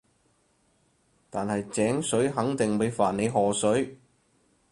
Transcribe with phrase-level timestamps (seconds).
[1.29, 3.99] 但係井水肯定會犯你河水